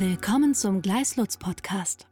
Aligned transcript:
Willkommen 0.00 0.54
zum 0.54 0.80
Gleislutz 0.80 1.38
Podcast. 1.38 2.06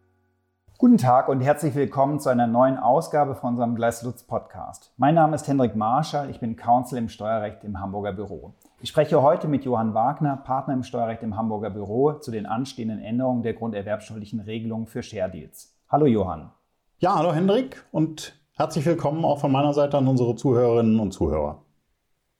Guten 0.76 0.99
Tag 0.99 1.29
und 1.29 1.41
herzlich 1.41 1.76
willkommen 1.76 2.18
zu 2.18 2.28
einer 2.28 2.49
neuen 2.49 2.78
Ausgabe 2.78 3.36
von 3.36 3.50
unserem 3.50 3.76
Gleislutz 3.76 4.25
Podcast. 4.25 4.92
Mein 4.97 5.15
Name 5.15 5.36
ist 5.36 5.47
Hendrik 5.47 5.76
Marschall, 5.76 6.28
ich 6.28 6.41
bin 6.41 6.57
Counsel 6.57 6.99
im 6.99 7.08
Steuerrecht 7.08 7.62
im 7.62 7.78
Hamburger 7.78 8.12
Büro. 8.12 8.54
Ich 8.80 8.88
spreche 8.88 9.22
heute 9.22 9.46
mit 9.46 9.64
Johann 9.64 9.95
Wagner, 9.95 10.36
Partner 10.36 10.75
im 10.75 10.82
Steuerrecht 10.82 11.22
im 11.22 11.36
Hamburger 11.36 11.70
Büro, 11.70 12.14
zu 12.14 12.32
den 12.32 12.46
anstehenden 12.46 12.98
Änderungen 12.98 13.45
der 13.45 13.54
grunderwerbsteuerlichen 13.54 14.41
Regelung 14.41 14.89
für 14.89 15.05
Share 15.05 15.30
Deals. 15.30 15.73
Hallo 15.89 16.07
Johann. 16.07 16.50
Ja, 16.98 17.14
hallo 17.14 17.32
Hendrik 17.32 17.87
und 17.93 18.34
herzlich 18.57 18.84
willkommen 18.84 19.25
auch 19.25 19.39
von 19.39 19.53
meiner 19.53 19.75
Seite 19.75 19.96
an 19.98 20.09
unsere 20.09 20.34
Zuhörerinnen 20.34 20.98
und 20.98 21.12
Zuhörer. 21.12 21.62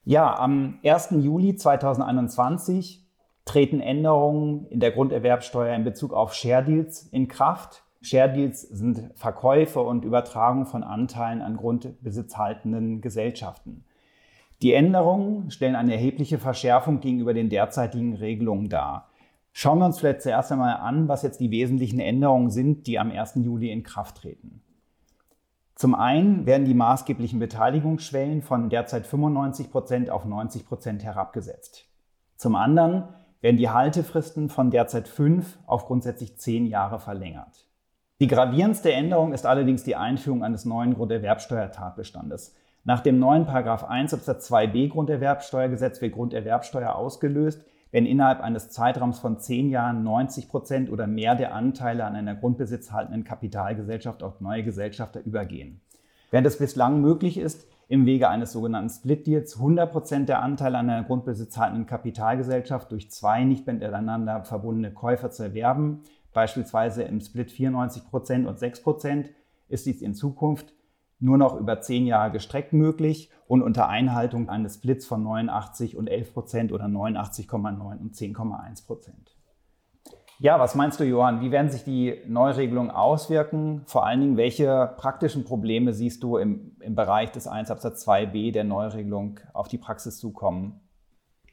Ja, 0.03 0.41
am 0.41 0.81
1. 0.83 1.11
Juli 1.13 1.55
2021 1.55 3.06
treten 3.47 3.81
Änderungen 3.81 4.67
in 4.67 4.81
der 4.81 4.91
Grunderwerbsteuer 4.91 5.75
in 5.75 5.85
Bezug 5.85 6.13
auf 6.13 6.35
Share 6.35 6.65
Deals 6.65 7.05
in 7.05 7.29
Kraft. 7.29 7.85
Share 8.03 8.31
Deals 8.31 8.61
sind 8.61 9.11
Verkäufe 9.15 9.81
und 9.81 10.05
Übertragung 10.05 10.67
von 10.67 10.85
Anteilen 10.85 11.41
an 11.41 11.57
grundbesitzhaltenden 11.57 13.01
Gesellschaften. 13.01 13.85
Die 14.63 14.75
Änderungen 14.75 15.51
stellen 15.51 15.77
eine 15.77 15.93
erhebliche 15.93 16.39
Verschärfung 16.39 17.01
gegenüber 17.01 17.35
den 17.35 17.49
derzeitigen 17.49 18.15
Regelungen 18.15 18.69
dar. 18.69 19.11
Schauen 19.53 19.79
wir 19.79 19.87
uns 19.87 20.01
vielleicht 20.01 20.23
zuerst 20.23 20.53
einmal 20.53 20.77
an, 20.77 21.09
was 21.09 21.23
jetzt 21.23 21.41
die 21.41 21.51
wesentlichen 21.51 22.01
Änderungen 22.01 22.51
sind, 22.51 22.87
die 22.87 22.99
am 22.99 23.11
1. 23.11 23.37
Juli 23.37 23.71
in 23.71 23.83
Kraft 23.83 24.19
treten. 24.19 24.61
Zum 25.77 25.95
einen 25.95 26.47
werden 26.47 26.65
die 26.65 26.75
maßgeblichen 26.75 27.39
Beteiligungsschwellen 27.39 28.43
von 28.43 28.71
derzeit 28.71 29.07
95 29.07 29.71
Prozent 29.71 30.11
auf 30.11 30.25
90 30.25 30.67
Prozent 30.67 31.05
herabgesetzt. 31.05 31.87
Zum 32.37 32.55
anderen 32.55 33.05
werden 33.41 33.57
die 33.57 33.71
Haltefristen 33.71 34.49
von 34.49 34.71
derzeit 34.71 35.09
fünf 35.09 35.59
auf 35.67 35.87
grundsätzlich 35.87 36.37
zehn 36.39 36.67
Jahre 36.67 36.99
verlängert. 36.99 37.67
Die 38.19 38.29
gravierendste 38.29 38.93
Änderung 38.93 39.33
ist 39.33 39.45
allerdings 39.45 39.85
die 39.85 39.97
Einführung 39.97 40.43
eines 40.43 40.65
neuen 40.65 40.95
Grunderwerbsteuertatbestandes. 40.95 42.55
Nach 42.85 43.01
dem 43.01 43.19
neuen 43.19 43.47
1 43.47 44.15
Absatz 44.15 44.51
2b 44.51 44.91
Grunderwerbsteuergesetz 44.91 46.01
wird 46.01 46.15
Grunderwerbsteuer 46.15 46.95
ausgelöst, 46.95 47.65
wenn 47.91 48.07
innerhalb 48.07 48.41
eines 48.41 48.71
Zeitraums 48.71 49.19
von 49.19 49.39
zehn 49.39 49.71
Jahren 49.71 50.03
90 50.03 50.49
Prozent 50.49 50.91
oder 50.91 51.07
mehr 51.07 51.35
der 51.35 51.55
Anteile 51.55 52.05
an 52.05 52.15
einer 52.15 52.35
grundbesitzhaltenden 52.35 53.25
Kapitalgesellschaft 53.25 54.23
auf 54.23 54.41
neue 54.41 54.63
Gesellschafter 54.63 55.21
übergehen. 55.25 55.81
Während 56.31 56.47
es 56.47 56.59
bislang 56.59 57.01
möglich 57.01 57.39
ist, 57.39 57.67
im 57.89 58.07
Wege 58.07 58.29
eines 58.29 58.53
sogenannten 58.53 58.91
Split 58.91 59.27
Deals. 59.27 59.59
100% 59.59 60.25
der 60.25 60.43
Anteile 60.43 60.79
an 60.79 60.91
einer 60.91 61.05
grundbesitzhaltenden 61.05 61.87
Kapitalgesellschaft 61.87 62.91
durch 62.91 63.11
zwei 63.11 63.45
nicht 63.45 63.67
miteinander 63.67 64.45
verbundene 64.45 64.93
Käufer 64.93 65.31
zu 65.31 65.45
erwerben, 65.45 66.03
beispielsweise 66.33 67.03
im 67.05 67.21
Split 67.21 67.51
94% 67.51 68.47
und 68.47 68.59
6%, 68.59 69.27
ist 69.69 69.87
dies 69.87 70.03
in 70.03 70.15
Zukunft 70.15 70.73
nur 71.19 71.39
noch 71.39 71.59
über 71.59 71.81
zehn 71.81 72.07
Jahre 72.07 72.31
gestreckt 72.31 72.73
möglich 72.73 73.31
und 73.47 73.63
unter 73.63 73.89
Einhaltung 73.89 74.49
eines 74.49 74.75
Splits 74.75 75.07
von 75.07 75.23
89 75.23 75.97
und 75.97 76.11
11% 76.11 76.73
oder 76.73 76.85
89,9 76.87 77.99
und 77.99 78.15
10,1 78.15 79.36
ja, 80.39 80.59
was 80.61 80.75
meinst 80.75 81.01
du, 81.01 81.05
Johann? 81.05 81.41
Wie 81.41 81.51
werden 81.51 81.71
sich 81.71 81.85
die 81.85 82.21
Neuregelungen 82.27 82.91
auswirken? 82.91 83.83
Vor 83.87 84.07
allen 84.07 84.21
Dingen, 84.21 84.37
welche 84.37 84.95
praktischen 84.97 85.45
Probleme 85.45 85.93
siehst 85.93 86.23
du 86.23 86.37
im, 86.37 86.77
im 86.81 86.95
Bereich 86.95 87.33
des 87.33 87.47
1 87.47 87.71
Absatz 87.71 88.07
2b 88.07 88.53
der 88.53 88.65
Neuregelung 88.65 89.41
auf 89.55 89.69
die 89.69 89.79
Praxis 89.79 90.19
zukommen? 90.19 90.81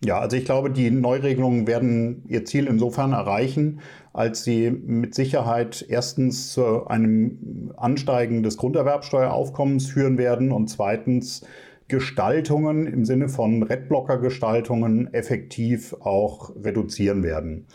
Ja, 0.04 0.20
also 0.20 0.36
ich 0.36 0.44
glaube, 0.44 0.70
die 0.70 0.92
Neuregelungen 0.92 1.66
werden 1.66 2.26
ihr 2.28 2.44
Ziel 2.44 2.68
insofern 2.68 3.14
erreichen, 3.14 3.80
als 4.12 4.44
sie 4.44 4.70
mit 4.70 5.16
Sicherheit 5.16 5.86
erstens 5.88 6.52
zu 6.52 6.88
einem 6.88 7.74
Ansteigen 7.78 8.44
des 8.44 8.58
Grunderwerbsteueraufkommens 8.58 9.88
führen 9.88 10.18
werden 10.18 10.52
und 10.52 10.68
zweitens 10.68 11.46
Gestaltungen 11.88 12.86
im 12.86 13.06
Sinne 13.06 13.30
von 13.30 13.64
Redblocker-Gestaltungen 13.64 15.14
effektiv 15.14 15.94
auch 16.02 16.54
reduzieren 16.56 17.24
werden. 17.24 17.68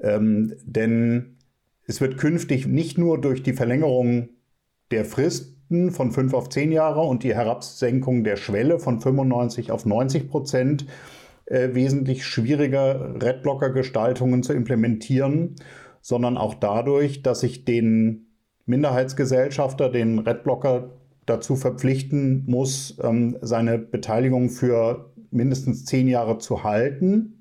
Ähm, 0.00 0.54
denn 0.64 1.36
es 1.86 2.00
wird 2.00 2.18
künftig 2.18 2.66
nicht 2.66 2.98
nur 2.98 3.20
durch 3.20 3.42
die 3.42 3.54
Verlängerung 3.54 4.28
der 4.90 5.04
Fristen 5.04 5.90
von 5.90 6.12
5 6.12 6.34
auf 6.34 6.48
10 6.48 6.72
Jahre 6.72 7.00
und 7.00 7.22
die 7.22 7.34
Herabsenkung 7.34 8.24
der 8.24 8.36
Schwelle 8.36 8.78
von 8.78 9.00
95 9.00 9.70
auf 9.70 9.86
90 9.86 10.28
Prozent 10.28 10.86
äh, 11.46 11.70
wesentlich 11.72 12.26
schwieriger 12.26 13.14
Redblocker-Gestaltungen 13.20 14.42
zu 14.42 14.52
implementieren, 14.52 15.56
sondern 16.00 16.36
auch 16.36 16.54
dadurch, 16.54 17.22
dass 17.22 17.42
ich 17.42 17.64
den 17.64 18.26
Minderheitsgesellschafter, 18.66 19.88
den 19.88 20.18
Redblocker 20.18 20.90
dazu 21.24 21.56
verpflichten 21.56 22.44
muss, 22.46 22.98
ähm, 23.02 23.38
seine 23.40 23.78
Beteiligung 23.78 24.50
für 24.50 25.12
mindestens 25.30 25.84
zehn 25.84 26.06
Jahre 26.08 26.38
zu 26.38 26.64
halten 26.64 27.37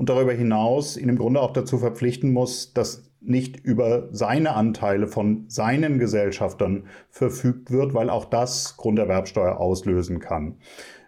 und 0.00 0.08
darüber 0.08 0.32
hinaus 0.32 0.96
ihn 0.96 1.10
im 1.10 1.18
Grunde 1.18 1.42
auch 1.42 1.50
dazu 1.50 1.76
verpflichten 1.76 2.32
muss, 2.32 2.72
dass 2.72 3.12
nicht 3.20 3.60
über 3.60 4.08
seine 4.12 4.54
Anteile 4.54 5.06
von 5.06 5.44
seinen 5.48 5.98
Gesellschaftern 5.98 6.84
verfügt 7.10 7.70
wird, 7.70 7.92
weil 7.92 8.08
auch 8.08 8.24
das 8.24 8.78
Grunderwerbsteuer 8.78 9.60
auslösen 9.60 10.18
kann. 10.18 10.56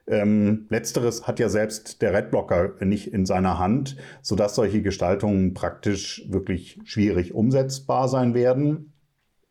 Ähm, 0.06 0.66
letzteres 0.69 1.26
hat 1.26 1.38
ja 1.38 1.48
selbst 1.48 2.02
der 2.02 2.12
Redblocker 2.12 2.84
nicht 2.84 3.14
in 3.14 3.25
seiner 3.25 3.58
Hand, 3.58 3.97
sodass 4.20 4.56
solche 4.56 4.82
Gestaltungen 4.82 5.54
praktisch 5.54 6.26
wirklich 6.28 6.78
schwierig 6.84 7.32
umsetzbar 7.32 8.08
sein 8.08 8.34
werden. 8.34 8.92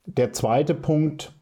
Der 0.06 0.34
zweite 0.34 0.76
Punkt, 0.76 1.34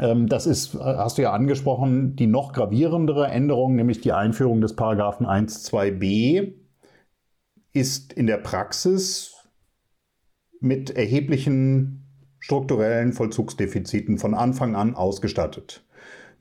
ähm, 0.00 0.28
das 0.28 0.46
ist, 0.46 0.72
hast 0.80 1.18
du 1.18 1.22
ja 1.22 1.32
angesprochen, 1.34 2.16
die 2.16 2.26
noch 2.26 2.54
gravierendere 2.54 3.26
Änderung, 3.26 3.76
nämlich 3.76 4.00
die 4.00 4.12
Einführung 4.12 4.62
des 4.62 4.74
Paragraphen 4.76 5.26
1.2b 5.26 6.61
ist 7.72 8.12
in 8.12 8.26
der 8.26 8.38
Praxis 8.38 9.34
mit 10.60 10.90
erheblichen 10.90 12.02
strukturellen 12.38 13.12
Vollzugsdefiziten 13.12 14.18
von 14.18 14.34
Anfang 14.34 14.74
an 14.74 14.94
ausgestattet. 14.94 15.84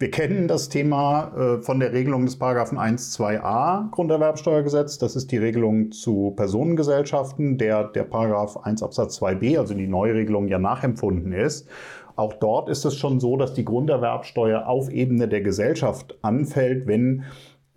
Wir 0.01 0.09
kennen 0.09 0.47
das 0.47 0.67
Thema 0.69 1.31
äh, 1.37 1.61
von 1.61 1.79
der 1.79 1.93
Regelung 1.93 2.25
des 2.25 2.39
Paragraphen 2.39 2.79
1.2a 2.79 3.91
Grunderwerbsteuergesetz. 3.91 4.97
Das 4.97 5.15
ist 5.15 5.31
die 5.31 5.37
Regelung 5.37 5.91
zu 5.91 6.33
Personengesellschaften, 6.35 7.59
der 7.59 7.83
der 7.83 8.05
Paragraph 8.05 8.57
1 8.57 8.81
Absatz 8.81 9.21
2b, 9.21 9.59
also 9.59 9.75
die 9.75 9.85
Neuregelung, 9.85 10.47
ja 10.47 10.57
nachempfunden 10.57 11.33
ist. 11.33 11.69
Auch 12.15 12.33
dort 12.33 12.67
ist 12.67 12.83
es 12.83 12.95
schon 12.95 13.19
so, 13.19 13.37
dass 13.37 13.53
die 13.53 13.63
Grunderwerbsteuer 13.63 14.65
auf 14.67 14.89
Ebene 14.89 15.27
der 15.27 15.41
Gesellschaft 15.41 16.17
anfällt, 16.23 16.87
wenn 16.87 17.23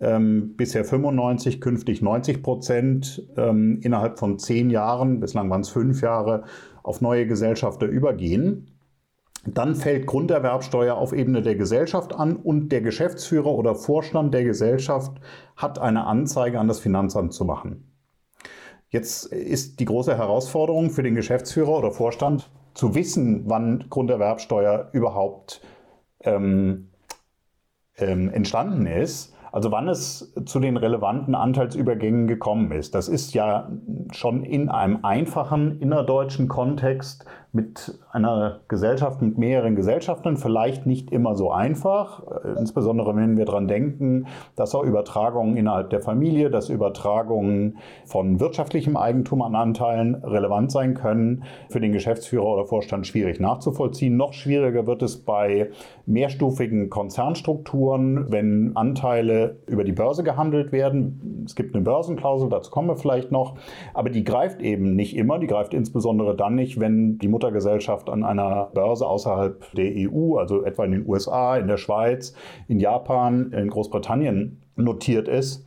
ähm, 0.05 0.55
bisher 0.55 0.85
95, 0.85 1.59
künftig 1.59 2.01
90 2.01 2.43
Prozent 2.43 3.27
ähm, 3.37 3.79
innerhalb 3.81 4.19
von 4.19 4.37
zehn 4.37 4.69
Jahren, 4.69 5.19
bislang 5.19 5.49
waren 5.49 5.61
es 5.61 5.69
fünf 5.69 6.01
Jahre, 6.01 6.43
auf 6.83 7.01
neue 7.01 7.25
Gesellschafter 7.25 7.87
übergehen. 7.87 8.71
Dann 9.47 9.75
fällt 9.75 10.05
Grunderwerbsteuer 10.05 10.95
auf 10.95 11.11
Ebene 11.11 11.41
der 11.41 11.55
Gesellschaft 11.55 12.13
an 12.13 12.35
und 12.35 12.69
der 12.69 12.81
Geschäftsführer 12.81 13.51
oder 13.51 13.73
Vorstand 13.73 14.33
der 14.33 14.43
Gesellschaft 14.43 15.19
hat 15.55 15.79
eine 15.79 16.05
Anzeige 16.05 16.59
an 16.59 16.67
das 16.67 16.79
Finanzamt 16.79 17.33
zu 17.33 17.43
machen. 17.43 17.91
Jetzt 18.89 19.25
ist 19.25 19.79
die 19.79 19.85
große 19.85 20.15
Herausforderung 20.15 20.91
für 20.91 21.03
den 21.03 21.15
Geschäftsführer 21.15 21.77
oder 21.77 21.91
Vorstand 21.91 22.49
zu 22.75 22.93
wissen, 22.93 23.43
wann 23.47 23.85
Grunderwerbsteuer 23.89 24.89
überhaupt 24.93 25.61
ähm, 26.21 26.89
ähm, 27.97 28.29
entstanden 28.29 28.85
ist 28.85 29.34
also 29.55 29.71
wann 29.71 29.87
es 29.87 30.33
zu 30.43 30.59
den 30.59 30.75
relevanten 30.75 31.33
Anteilsübergängen 31.33 32.27
gekommen 32.27 32.73
ist. 32.73 32.93
Das 32.93 33.07
ist 33.07 33.33
ja 33.33 33.69
schon 34.11 34.43
in 34.43 34.67
einem 34.67 35.05
einfachen 35.05 35.79
innerdeutschen 35.79 36.49
Kontext 36.49 37.25
mit 37.53 37.97
einer 38.11 38.59
Gesellschaft 38.67 39.21
mit 39.21 39.37
mehreren 39.37 39.77
Gesellschaften 39.77 40.35
vielleicht 40.35 40.85
nicht 40.85 41.09
immer 41.09 41.35
so 41.35 41.51
einfach. 41.51 42.21
Äh, 42.43 42.59
insbesondere 42.59 43.15
wenn 43.15 43.37
wir 43.37 43.45
daran 43.45 43.69
denken, 43.69 44.27
dass 44.57 44.75
auch 44.75 44.83
Übertragungen 44.83 45.55
innerhalb 45.55 45.89
der 45.89 46.01
Familie, 46.01 46.49
dass 46.49 46.67
Übertragungen 46.69 47.77
von 48.05 48.41
wirtschaftlichem 48.41 48.97
Eigentum 48.97 49.41
an 49.41 49.55
Anteilen 49.55 50.15
relevant 50.15 50.69
sein 50.69 50.95
können, 50.95 51.45
für 51.69 51.79
den 51.79 51.93
Geschäftsführer 51.93 52.45
oder 52.45 52.65
Vorstand 52.65 53.07
schwierig 53.07 53.39
nachzuvollziehen. 53.39 54.17
Noch 54.17 54.33
schwieriger 54.33 54.85
wird 54.85 55.01
es 55.01 55.23
bei 55.23 55.69
mehrstufigen 56.05 56.89
Konzernstrukturen, 56.89 58.33
wenn 58.33 58.75
Anteile 58.75 59.44
über 59.67 59.83
die 59.83 59.93
Börse 59.93 60.23
gehandelt 60.23 60.71
werden. 60.71 61.43
Es 61.45 61.55
gibt 61.55 61.73
eine 61.73 61.83
Börsenklausel, 61.83 62.49
dazu 62.49 62.69
kommen 62.69 62.89
wir 62.89 62.97
vielleicht 62.97 63.31
noch, 63.31 63.55
aber 63.93 64.09
die 64.09 64.23
greift 64.23 64.61
eben 64.61 64.95
nicht 64.95 65.15
immer. 65.15 65.39
Die 65.39 65.47
greift 65.47 65.73
insbesondere 65.73 66.35
dann 66.35 66.55
nicht, 66.55 66.79
wenn 66.79 67.17
die 67.17 67.29
Mutter 67.29 67.45
Muttergesellschaft 67.45 68.09
an 68.09 68.23
einer 68.23 68.71
Börse 68.73 69.05
außerhalb 69.05 69.71
der 69.73 69.91
EU, 69.95 70.37
also 70.37 70.63
etwa 70.63 70.85
in 70.85 70.91
den 70.91 71.07
USA, 71.07 71.57
in 71.57 71.67
der 71.67 71.77
Schweiz, 71.77 72.33
in 72.67 72.79
Japan, 72.79 73.51
in 73.51 73.69
Großbritannien 73.69 74.61
notiert 74.75 75.27
ist. 75.27 75.65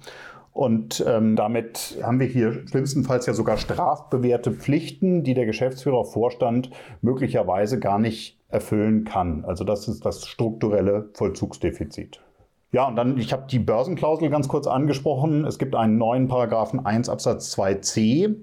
Und 0.52 1.04
ähm, 1.06 1.36
damit 1.36 1.98
haben 2.02 2.18
wir 2.18 2.26
hier 2.26 2.66
schlimmstenfalls 2.66 3.26
ja 3.26 3.32
sogar 3.32 3.58
strafbewährte 3.58 4.50
Pflichten, 4.50 5.22
die 5.22 5.34
der 5.34 5.46
Geschäftsführer, 5.46 6.04
Vorstand 6.04 6.70
möglicherweise 7.00 7.78
gar 7.78 8.00
nicht 8.00 8.40
erfüllen 8.48 9.04
kann. 9.04 9.44
Also 9.44 9.62
das 9.62 9.86
ist 9.86 10.04
das 10.04 10.26
strukturelle 10.26 11.10
Vollzugsdefizit. 11.14 12.20
Ja, 12.70 12.86
und 12.86 12.96
dann, 12.96 13.16
ich 13.16 13.32
habe 13.32 13.46
die 13.50 13.58
Börsenklausel 13.58 14.28
ganz 14.28 14.46
kurz 14.48 14.66
angesprochen. 14.66 15.46
Es 15.46 15.58
gibt 15.58 15.74
einen 15.74 15.96
neuen 15.96 16.28
Paragraphen 16.28 16.84
1 16.84 17.08
Absatz 17.08 17.54
2c. 17.58 18.34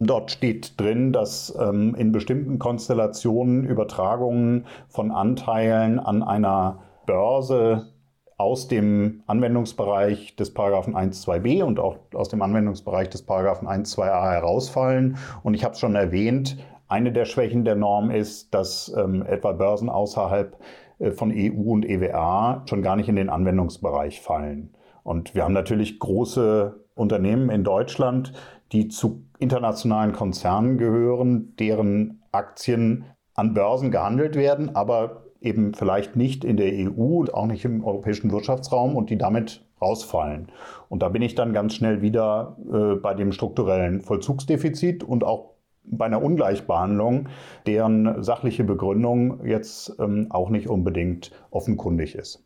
Dort 0.00 0.30
steht 0.30 0.80
drin, 0.80 1.12
dass 1.12 1.54
ähm, 1.60 1.94
in 1.94 2.10
bestimmten 2.10 2.58
Konstellationen 2.58 3.64
Übertragungen 3.64 4.66
von 4.88 5.10
Anteilen 5.10 5.98
an 5.98 6.22
einer 6.22 6.80
Börse 7.06 7.92
aus 8.36 8.66
dem 8.66 9.22
Anwendungsbereich 9.26 10.36
des 10.36 10.52
Paragraphen 10.52 10.96
1.2b 10.96 11.62
und 11.62 11.78
auch 11.78 11.98
aus 12.14 12.30
dem 12.30 12.42
Anwendungsbereich 12.42 13.08
des 13.10 13.22
Paragraphen 13.22 13.68
1.2a 13.68 14.32
herausfallen. 14.32 15.18
Und 15.42 15.54
ich 15.54 15.64
habe 15.64 15.74
es 15.74 15.80
schon 15.80 15.94
erwähnt, 15.94 16.56
eine 16.94 17.10
der 17.10 17.24
Schwächen 17.24 17.64
der 17.64 17.74
Norm 17.74 18.12
ist, 18.12 18.54
dass 18.54 18.94
ähm, 18.96 19.26
etwa 19.26 19.52
Börsen 19.52 19.88
außerhalb 19.88 20.56
äh, 21.00 21.10
von 21.10 21.32
EU 21.34 21.72
und 21.72 21.84
EWA 21.84 22.62
schon 22.66 22.82
gar 22.82 22.94
nicht 22.94 23.08
in 23.08 23.16
den 23.16 23.30
Anwendungsbereich 23.30 24.20
fallen. 24.20 24.72
Und 25.02 25.34
wir 25.34 25.42
haben 25.42 25.54
natürlich 25.54 25.98
große 25.98 26.80
Unternehmen 26.94 27.50
in 27.50 27.64
Deutschland, 27.64 28.32
die 28.70 28.86
zu 28.86 29.24
internationalen 29.40 30.12
Konzernen 30.12 30.78
gehören, 30.78 31.56
deren 31.58 32.22
Aktien 32.30 33.06
an 33.34 33.54
Börsen 33.54 33.90
gehandelt 33.90 34.36
werden, 34.36 34.76
aber 34.76 35.24
eben 35.40 35.74
vielleicht 35.74 36.14
nicht 36.14 36.44
in 36.44 36.56
der 36.56 36.72
EU 36.72 37.18
und 37.18 37.34
auch 37.34 37.46
nicht 37.46 37.64
im 37.64 37.84
europäischen 37.84 38.30
Wirtschaftsraum 38.30 38.94
und 38.94 39.10
die 39.10 39.18
damit 39.18 39.66
rausfallen. 39.82 40.46
Und 40.88 41.02
da 41.02 41.08
bin 41.08 41.22
ich 41.22 41.34
dann 41.34 41.52
ganz 41.52 41.74
schnell 41.74 42.02
wieder 42.02 42.56
äh, 42.72 42.94
bei 42.94 43.14
dem 43.14 43.32
strukturellen 43.32 44.00
Vollzugsdefizit 44.00 45.02
und 45.02 45.24
auch 45.24 45.53
bei 45.84 46.06
einer 46.06 46.22
Ungleichbehandlung, 46.22 47.28
deren 47.66 48.22
sachliche 48.22 48.64
Begründung 48.64 49.44
jetzt 49.44 49.96
ähm, 49.98 50.28
auch 50.30 50.50
nicht 50.50 50.68
unbedingt 50.68 51.30
offenkundig 51.50 52.14
ist. 52.14 52.44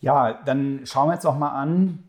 Ja, 0.00 0.38
dann 0.44 0.80
schauen 0.84 1.08
wir 1.08 1.14
uns 1.14 1.22
doch 1.22 1.38
mal 1.38 1.50
an, 1.52 2.04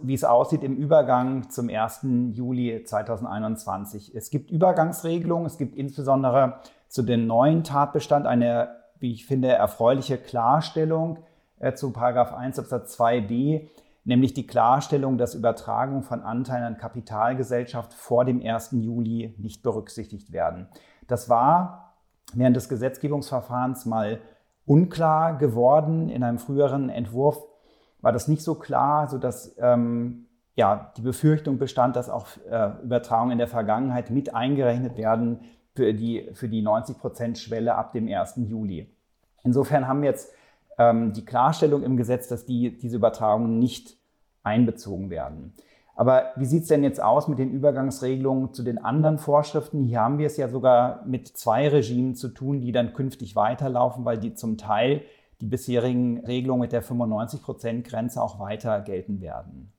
wie 0.00 0.14
es 0.14 0.24
aussieht 0.24 0.62
im 0.62 0.76
Übergang 0.76 1.50
zum 1.50 1.68
1. 1.68 2.06
Juli 2.32 2.84
2021. 2.84 4.14
Es 4.14 4.30
gibt 4.30 4.50
Übergangsregelungen, 4.50 5.46
es 5.46 5.58
gibt 5.58 5.76
insbesondere 5.76 6.60
zu 6.88 7.02
den 7.02 7.26
neuen 7.26 7.64
Tatbestand 7.64 8.26
eine 8.26 8.80
wie 9.00 9.12
ich 9.12 9.26
finde, 9.26 9.48
erfreuliche 9.48 10.18
Klarstellung 10.18 11.18
äh, 11.58 11.72
zu 11.72 11.92
1 11.96 12.58
Absatz 12.58 13.00
2b, 13.00 13.66
nämlich 14.04 14.34
die 14.34 14.46
Klarstellung, 14.46 15.18
dass 15.18 15.34
Übertragungen 15.34 16.02
von 16.02 16.22
Anteilen 16.22 16.64
an 16.64 16.78
Kapitalgesellschaft 16.78 17.94
vor 17.94 18.24
dem 18.24 18.44
1. 18.44 18.70
Juli 18.72 19.34
nicht 19.38 19.62
berücksichtigt 19.62 20.32
werden. 20.32 20.68
Das 21.06 21.28
war 21.28 21.94
während 22.34 22.56
des 22.56 22.68
Gesetzgebungsverfahrens 22.68 23.86
mal 23.86 24.20
unklar 24.66 25.36
geworden. 25.36 26.08
In 26.08 26.22
einem 26.22 26.38
früheren 26.38 26.90
Entwurf 26.90 27.42
war 28.00 28.12
das 28.12 28.28
nicht 28.28 28.42
so 28.42 28.54
klar, 28.54 29.08
sodass 29.08 29.56
ähm, 29.58 30.26
ja, 30.54 30.92
die 30.96 31.02
Befürchtung 31.02 31.58
bestand, 31.58 31.96
dass 31.96 32.08
auch 32.08 32.26
äh, 32.48 32.70
Übertragungen 32.82 33.32
in 33.32 33.38
der 33.38 33.48
Vergangenheit 33.48 34.10
mit 34.10 34.34
eingerechnet 34.34 34.96
werden 34.96 35.40
für 35.74 35.94
die, 35.94 36.30
für 36.34 36.48
die 36.48 36.62
90-Prozent-Schwelle 36.62 37.74
ab 37.74 37.92
dem 37.92 38.08
1. 38.08 38.34
Juli. 38.36 38.94
Insofern 39.42 39.88
haben 39.88 40.02
wir 40.02 40.10
jetzt 40.10 40.32
ähm, 40.80 41.12
die 41.12 41.24
Klarstellung 41.24 41.82
im 41.82 41.98
Gesetz, 41.98 42.26
dass 42.26 42.46
die, 42.46 42.78
diese 42.78 42.96
Übertragungen 42.96 43.58
nicht 43.58 43.98
einbezogen 44.42 45.10
werden. 45.10 45.52
Aber 45.94 46.30
wie 46.36 46.46
sieht 46.46 46.62
es 46.62 46.68
denn 46.68 46.82
jetzt 46.82 47.02
aus 47.02 47.28
mit 47.28 47.38
den 47.38 47.50
Übergangsregelungen 47.50 48.54
zu 48.54 48.62
den 48.62 48.78
anderen 48.78 49.18
Vorschriften? 49.18 49.84
Hier 49.84 50.00
haben 50.00 50.16
wir 50.16 50.26
es 50.26 50.38
ja 50.38 50.48
sogar 50.48 51.04
mit 51.06 51.28
zwei 51.28 51.68
Regimen 51.68 52.14
zu 52.14 52.28
tun, 52.28 52.62
die 52.62 52.72
dann 52.72 52.94
künftig 52.94 53.36
weiterlaufen, 53.36 54.06
weil 54.06 54.16
die 54.16 54.32
zum 54.32 54.56
Teil 54.56 55.02
die 55.42 55.46
bisherigen 55.46 56.24
Regelungen 56.24 56.62
mit 56.62 56.72
der 56.72 56.82
95-Prozent-Grenze 56.82 58.22
auch 58.22 58.40
weiter 58.40 58.80
gelten 58.80 59.20
werden. 59.20 59.72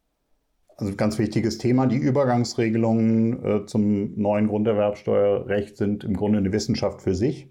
Also 0.77 0.95
ganz 0.95 1.17
wichtiges 1.17 1.57
Thema. 1.57 1.87
Die 1.87 1.97
Übergangsregelungen 1.97 3.43
äh, 3.43 3.65
zum 3.65 4.19
neuen 4.19 4.47
Grunderwerbsteuerrecht 4.47 5.77
sind 5.77 6.03
im 6.03 6.15
Grunde 6.15 6.37
eine 6.37 6.53
Wissenschaft 6.53 7.01
für 7.01 7.15
sich. 7.15 7.49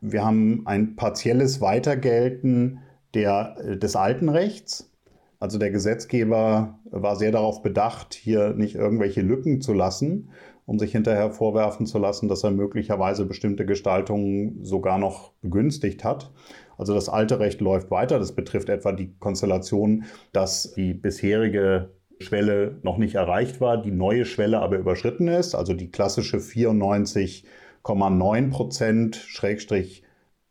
Wir 0.00 0.24
haben 0.24 0.62
ein 0.66 0.96
partielles 0.96 1.60
Weitergelten 1.60 2.80
der, 3.14 3.56
äh, 3.58 3.76
des 3.76 3.96
alten 3.96 4.28
Rechts. 4.28 4.90
Also 5.38 5.58
der 5.58 5.70
Gesetzgeber 5.70 6.78
war 6.84 7.16
sehr 7.16 7.32
darauf 7.32 7.62
bedacht, 7.62 8.14
hier 8.14 8.50
nicht 8.54 8.74
irgendwelche 8.74 9.22
Lücken 9.22 9.60
zu 9.62 9.72
lassen, 9.72 10.30
um 10.66 10.78
sich 10.78 10.92
hinterher 10.92 11.30
vorwerfen 11.30 11.86
zu 11.86 11.98
lassen, 11.98 12.28
dass 12.28 12.44
er 12.44 12.50
möglicherweise 12.50 13.24
bestimmte 13.24 13.64
Gestaltungen 13.64 14.62
sogar 14.64 14.98
noch 14.98 15.32
begünstigt 15.40 16.04
hat. 16.04 16.30
Also 16.76 16.94
das 16.94 17.08
alte 17.08 17.40
Recht 17.40 17.60
läuft 17.60 17.90
weiter. 17.90 18.18
Das 18.18 18.34
betrifft 18.34 18.68
etwa 18.68 18.92
die 18.92 19.14
Konstellation, 19.18 20.04
dass 20.32 20.74
die 20.74 20.92
bisherige 20.94 21.90
Schwelle 22.20 22.78
noch 22.82 22.98
nicht 22.98 23.14
erreicht 23.14 23.60
war, 23.60 23.80
die 23.80 23.90
neue 23.90 24.26
Schwelle 24.26 24.60
aber 24.60 24.76
überschritten 24.76 25.28
ist, 25.28 25.54
also 25.54 25.72
die 25.72 25.90
klassische 25.90 26.38
94,9 27.84 28.50
Prozent, 28.50 29.16
Schrägstrich 29.16 30.04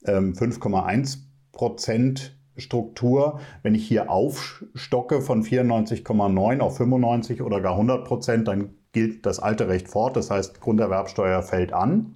5,1 0.05 1.15
ähm, 1.15 1.21
Prozent 1.51 2.35
Struktur. 2.57 3.39
Wenn 3.63 3.75
ich 3.75 3.87
hier 3.87 4.09
aufstocke 4.09 5.21
von 5.21 5.43
94,9 5.43 6.59
auf 6.59 6.77
95 6.77 7.41
oder 7.41 7.61
gar 7.61 7.73
100 7.73 8.05
Prozent, 8.05 8.47
dann 8.47 8.75
gilt 8.91 9.25
das 9.25 9.39
alte 9.39 9.67
Recht 9.67 9.87
fort. 9.87 10.15
Das 10.15 10.31
heißt, 10.31 10.61
Grunderwerbsteuer 10.61 11.41
fällt 11.41 11.73
an. 11.73 12.15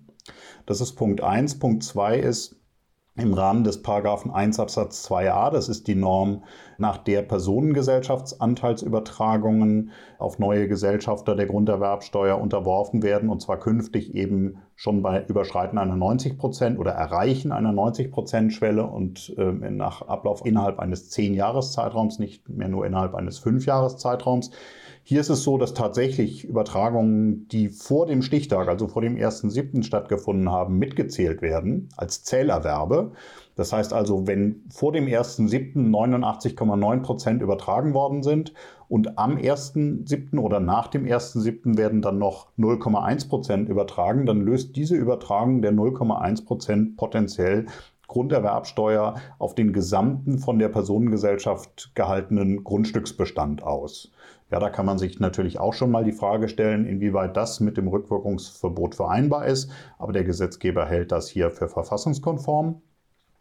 Das 0.66 0.82
ist 0.82 0.96
Punkt 0.96 1.22
1. 1.22 1.60
Punkt 1.60 1.84
2 1.84 2.20
ist, 2.20 2.56
im 3.16 3.36
Rahmen 3.36 3.64
des 3.64 3.84
Paragraphen 3.84 4.32
1 4.32 4.60
Absatz 4.60 5.08
2a, 5.08 5.52
das 5.52 5.70
ist 5.70 5.88
die 5.88 5.94
Norm, 5.94 6.46
nach 6.80 6.98
der 6.98 7.22
Personengesellschaftsanteilsübertragungen 7.22 9.92
auf 10.18 10.40
neue 10.40 10.68
Gesellschafter 10.68 11.36
der 11.36 11.46
Grunderwerbsteuer 11.46 12.42
unterworfen 12.42 13.04
werden 13.04 13.30
und 13.30 13.40
zwar 13.40 13.60
künftig 13.60 14.16
eben 14.16 14.58
schon 14.76 15.02
bei 15.02 15.24
Überschreiten 15.26 15.78
einer 15.78 15.96
90 15.96 16.38
Prozent 16.38 16.80
oder 16.80 16.92
Erreichen 16.92 17.52
einer 17.52 17.72
90 17.72 18.12
Prozent 18.12 18.54
Schwelle 18.54 18.86
und 18.86 19.34
äh, 19.38 19.52
nach 19.52 20.02
Ablauf 20.02 20.46
innerhalb 20.46 20.80
eines 20.80 21.10
10 21.10 21.34
Jahreszeitraums, 21.34 22.20
nicht 22.20 22.50
mehr 22.50 22.70
nur 22.70 22.86
innerhalb 22.86 23.16
eines 23.16 23.40
5 23.40 23.66
Jahreszeitraums. 23.66 24.52
Hier 25.06 25.20
ist 25.20 25.30
es 25.30 25.44
so, 25.44 25.58
dass 25.58 25.74
tatsächlich 25.74 26.46
Übertragungen, 26.46 27.48
die 27.50 27.68
vor 27.68 28.06
dem 28.06 28.22
Stichtag, 28.22 28.70
also 28.70 28.88
vor 28.88 29.02
dem 29.02 29.18
1.7. 29.18 29.84
stattgefunden 29.84 30.50
haben, 30.50 30.78
mitgezählt 30.80 31.42
werden 31.42 31.90
als 31.98 32.24
Zählerwerbe. 32.24 33.12
Das 33.56 33.72
heißt 33.72 33.94
also, 33.94 34.26
wenn 34.28 34.64
vor 34.70 34.92
dem 34.92 35.06
1.7. 35.06 35.76
89,9 35.76 37.02
Prozent 37.02 37.42
übertragen 37.42 37.94
worden 37.94 38.24
sind 38.24 38.54
und 38.88 39.18
am 39.18 39.38
1.7. 39.38 40.40
oder 40.40 40.60
nach 40.60 40.88
dem 40.88 41.06
1.7. 41.06 41.78
werden 41.78 42.02
dann 42.02 42.18
noch 42.18 42.48
0,1 42.58 43.30
Prozent 43.30 43.70
übertragen, 43.70 44.26
dann 44.26 44.42
löst 44.42 44.76
diese 44.76 44.96
Übertragung 44.96 45.62
der 45.62 45.74
0,1 45.74 46.46
Prozent 46.46 46.98
potenziell 46.98 47.68
Grunderwerbsteuer 48.08 49.16
auf 49.40 49.56
den 49.56 49.74
gesamten 49.74 50.38
von 50.38 50.60
der 50.60 50.70
Personengesellschaft 50.70 51.96
gehaltenen 51.96 52.64
Grundstücksbestand 52.64 53.64
aus. 53.64 54.12
Ja, 54.52 54.60
da 54.60 54.70
kann 54.70 54.86
man 54.86 55.00
sich 55.00 55.20
natürlich 55.20 55.60
auch 55.60 55.74
schon 55.74 55.90
mal 55.90 56.04
die 56.04 56.12
Frage 56.12 56.48
stellen, 56.48 56.86
inwieweit 56.86 57.36
das 57.36 57.60
mit 57.60 57.76
dem 57.76 57.88
Rückwirkungsverbot 57.88 58.94
vereinbar 58.94 59.48
ist. 59.48 59.72
Aber 59.98 60.14
der 60.14 60.24
Gesetzgeber 60.24 60.86
hält 60.86 61.12
das 61.12 61.28
hier 61.28 61.50
für 61.50 61.68
verfassungskonform. 61.68 62.82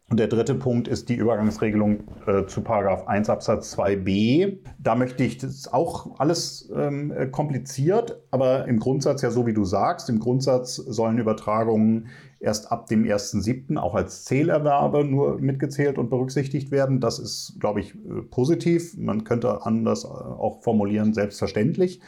Und 0.09 0.19
der 0.19 0.27
dritte 0.27 0.53
Punkt 0.53 0.87
ist 0.87 1.09
die 1.09 1.15
Übergangsregelung 1.15 2.03
äh, 2.27 2.45
zu 2.45 2.61
Paragraph 2.61 3.07
1 3.07 3.29
Absatz 3.29 3.75
2b. 3.75 4.59
Da 4.77 4.95
möchte 4.95 5.23
ich, 5.23 5.37
das 5.37 5.51
ist 5.51 5.73
auch 5.73 6.19
alles 6.19 6.69
ähm, 6.75 7.13
kompliziert, 7.31 8.21
aber 8.29 8.67
im 8.67 8.79
Grundsatz 8.79 9.21
ja 9.21 9.31
so 9.31 9.47
wie 9.47 9.53
du 9.53 9.63
sagst, 9.63 10.09
im 10.09 10.19
Grundsatz 10.19 10.75
sollen 10.75 11.17
Übertragungen 11.17 12.09
erst 12.39 12.71
ab 12.71 12.87
dem 12.87 13.05
1.7. 13.05 13.77
auch 13.77 13.95
als 13.95 14.25
Zählerwerbe 14.25 15.05
nur 15.05 15.39
mitgezählt 15.39 15.97
und 15.97 16.09
berücksichtigt 16.09 16.69
werden. 16.71 16.99
Das 16.99 17.17
ist, 17.17 17.57
glaube 17.59 17.79
ich, 17.79 17.95
äh, 17.95 18.21
positiv. 18.29 18.95
Man 18.97 19.23
könnte 19.23 19.65
anders 19.65 20.03
äh, 20.03 20.07
auch 20.07 20.61
formulieren, 20.61 21.13
selbstverständlich. 21.13 22.01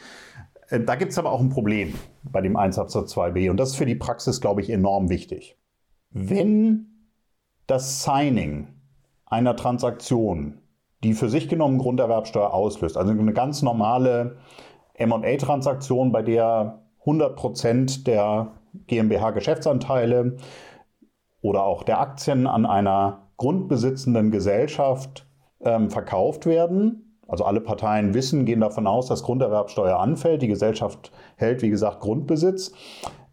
Äh, 0.68 0.80
da 0.80 0.94
gibt 0.96 1.12
es 1.12 1.18
aber 1.18 1.32
auch 1.32 1.40
ein 1.40 1.48
Problem 1.48 1.94
bei 2.22 2.42
dem 2.42 2.56
1 2.56 2.78
Absatz 2.78 3.16
2b 3.16 3.50
und 3.50 3.56
das 3.56 3.70
ist 3.70 3.76
für 3.76 3.86
die 3.86 3.94
Praxis, 3.94 4.40
glaube 4.40 4.60
ich, 4.60 4.70
enorm 4.70 5.08
wichtig. 5.08 5.58
Wenn 6.10 6.95
das 7.66 8.02
Signing 8.02 8.68
einer 9.26 9.56
Transaktion, 9.56 10.58
die 11.02 11.14
für 11.14 11.28
sich 11.28 11.48
genommen 11.48 11.78
Grunderwerbsteuer 11.78 12.52
auslöst, 12.52 12.96
also 12.96 13.10
eine 13.10 13.32
ganz 13.32 13.62
normale 13.62 14.38
MA-Transaktion, 14.98 16.12
bei 16.12 16.22
der 16.22 16.82
100% 17.04 18.04
der 18.04 18.52
GmbH-Geschäftsanteile 18.86 20.36
oder 21.40 21.64
auch 21.64 21.82
der 21.82 22.00
Aktien 22.00 22.46
an 22.46 22.66
einer 22.66 23.28
grundbesitzenden 23.36 24.30
Gesellschaft 24.30 25.26
ähm, 25.60 25.90
verkauft 25.90 26.46
werden, 26.46 27.20
also 27.28 27.44
alle 27.44 27.60
Parteien 27.60 28.14
wissen, 28.14 28.44
gehen 28.44 28.60
davon 28.60 28.86
aus, 28.86 29.06
dass 29.06 29.22
Grunderwerbsteuer 29.22 29.98
anfällt, 29.98 30.42
die 30.42 30.48
Gesellschaft 30.48 31.12
hält, 31.36 31.62
wie 31.62 31.70
gesagt, 31.70 32.00
Grundbesitz, 32.00 32.72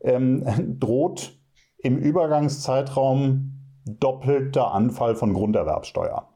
ähm, 0.02 0.44
droht 0.80 1.38
im 1.78 1.98
Übergangszeitraum 1.98 3.53
doppelter 3.86 4.72
Anfall 4.72 5.16
von 5.16 5.34
Grunderwerbsteuer. 5.34 6.28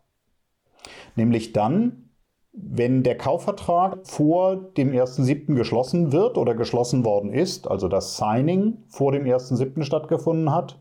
Nämlich 1.15 1.53
dann, 1.53 2.09
wenn 2.51 3.03
der 3.03 3.17
Kaufvertrag 3.17 4.07
vor 4.07 4.55
dem 4.55 4.91
1.7. 4.91 5.55
geschlossen 5.55 6.11
wird 6.11 6.37
oder 6.37 6.55
geschlossen 6.55 7.05
worden 7.05 7.31
ist, 7.31 7.69
also 7.69 7.87
das 7.87 8.17
Signing 8.17 8.83
vor 8.87 9.11
dem 9.11 9.25
1.7. 9.25 9.83
stattgefunden 9.83 10.51
hat 10.51 10.79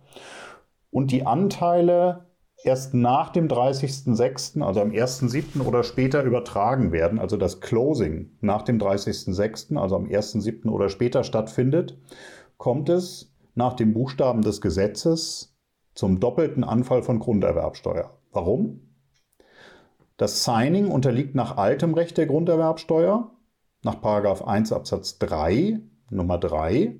und 0.90 1.10
die 1.10 1.26
Anteile 1.26 2.26
erst 2.62 2.94
nach 2.94 3.30
dem 3.30 3.48
30.06., 3.48 4.62
also 4.62 4.80
am 4.80 4.90
1.07. 4.90 5.62
oder 5.62 5.82
später 5.82 6.22
übertragen 6.22 6.92
werden, 6.92 7.18
also 7.18 7.36
das 7.36 7.60
Closing 7.60 8.30
nach 8.40 8.62
dem 8.62 8.78
30.06., 8.78 9.76
also 9.76 9.96
am 9.96 10.06
1.07. 10.06 10.68
oder 10.70 10.88
später 10.88 11.24
stattfindet, 11.24 11.98
kommt 12.56 12.88
es 12.88 13.34
nach 13.54 13.74
dem 13.74 13.92
Buchstaben 13.92 14.42
des 14.42 14.60
Gesetzes 14.60 15.55
zum 15.96 16.20
doppelten 16.20 16.62
Anfall 16.62 17.02
von 17.02 17.18
Grunderwerbsteuer. 17.18 18.16
Warum? 18.30 18.82
Das 20.18 20.44
Signing 20.44 20.90
unterliegt 20.90 21.34
nach 21.34 21.56
altem 21.56 21.94
Recht 21.94 22.16
der 22.16 22.26
Grunderwerbsteuer, 22.26 23.32
nach 23.82 24.02
1 24.42 24.72
Absatz 24.72 25.18
3, 25.18 25.80
Nummer 26.10 26.38
3. 26.38 26.98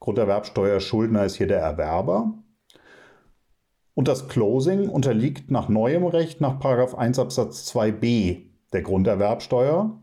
Grunderwerbsteuerschuldner 0.00 1.24
ist 1.24 1.36
hier 1.36 1.46
der 1.46 1.60
Erwerber. 1.60 2.34
Und 3.94 4.08
das 4.08 4.28
Closing 4.28 4.88
unterliegt 4.88 5.50
nach 5.50 5.68
neuem 5.68 6.04
Recht 6.04 6.40
nach 6.40 6.58
1 6.94 7.18
Absatz 7.18 7.70
2b 7.74 8.46
der 8.72 8.82
Grunderwerbsteuer, 8.82 10.00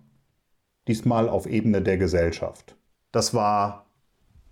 diesmal 0.87 1.29
auf 1.29 1.47
Ebene 1.47 1.81
der 1.81 1.97
Gesellschaft. 1.97 2.77
Das 3.11 3.33
war 3.33 3.87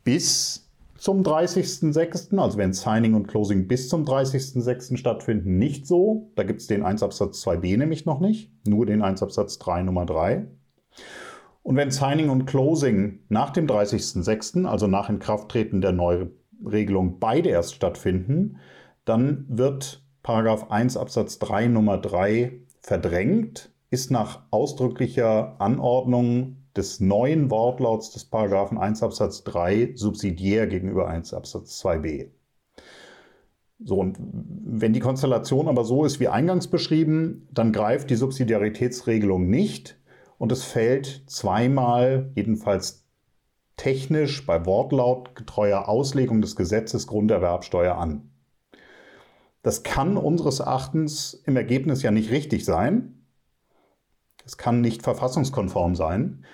bis 0.03 0.64
zum 0.97 1.23
30.06., 1.23 2.37
also 2.37 2.57
wenn 2.57 2.73
Signing 2.73 3.13
und 3.13 3.27
Closing 3.27 3.67
bis 3.67 3.89
zum 3.89 4.05
30.06. 4.05 4.97
stattfinden, 4.97 5.57
nicht 5.57 5.87
so. 5.87 6.31
Da 6.35 6.43
gibt 6.43 6.61
es 6.61 6.67
den 6.67 6.83
1 6.83 7.03
Absatz 7.03 7.45
2b 7.45 7.77
nämlich 7.77 8.05
noch 8.05 8.19
nicht, 8.19 8.51
nur 8.67 8.85
den 8.85 9.01
1 9.01 9.21
Absatz 9.21 9.59
3 9.59 9.83
Nummer 9.83 10.05
3. 10.05 10.47
Und 11.63 11.75
wenn 11.75 11.91
Signing 11.91 12.29
und 12.29 12.45
Closing 12.45 13.19
nach 13.27 13.49
dem 13.49 13.67
30.06., 13.67 14.65
also 14.65 14.87
nach 14.87 15.09
Inkrafttreten 15.09 15.81
der 15.81 15.91
Neuregelung, 15.91 17.19
beide 17.19 17.49
erst 17.49 17.75
stattfinden, 17.75 18.57
dann 19.03 19.45
wird 19.49 20.03
Paragraph 20.23 20.71
1 20.71 20.95
Absatz 20.95 21.39
3 21.39 21.67
Nummer 21.67 21.97
3 21.97 22.53
verdrängt, 22.81 23.71
ist 23.89 24.11
nach 24.11 24.43
ausdrücklicher 24.51 25.59
Anordnung 25.59 26.64
des 26.75 26.99
neuen 26.99 27.49
Wortlauts 27.51 28.11
des 28.11 28.25
Paragraphen 28.25 28.77
1 28.77 29.01
Absatz 29.03 29.43
3 29.43 29.93
subsidiär 29.95 30.67
gegenüber 30.67 31.07
1 31.07 31.33
Absatz 31.33 31.81
2b. 31.83 32.29
So, 33.79 33.99
und 33.99 34.17
wenn 34.19 34.93
die 34.93 34.99
Konstellation 34.99 35.67
aber 35.67 35.83
so 35.83 36.05
ist 36.05 36.19
wie 36.19 36.27
eingangs 36.27 36.67
beschrieben, 36.67 37.47
dann 37.51 37.73
greift 37.73 38.09
die 38.09 38.15
Subsidiaritätsregelung 38.15 39.49
nicht 39.49 39.99
und 40.37 40.51
es 40.51 40.63
fällt 40.63 41.23
zweimal, 41.27 42.31
jedenfalls 42.35 43.05
technisch 43.77 44.45
bei 44.45 44.65
wortlautgetreuer 44.65 45.89
Auslegung 45.89 46.41
des 46.41 46.55
Gesetzes 46.55 47.07
Grunderwerbsteuer 47.07 47.95
an. 47.95 48.31
Das 49.61 49.83
kann 49.83 50.15
unseres 50.15 50.59
Erachtens 50.59 51.33
im 51.45 51.57
Ergebnis 51.57 52.01
ja 52.03 52.11
nicht 52.11 52.31
richtig 52.31 52.63
sein. 52.63 53.25
Es 54.45 54.57
kann 54.57 54.79
nicht 54.79 55.01
verfassungskonform 55.01 55.95
sein. 55.95 56.45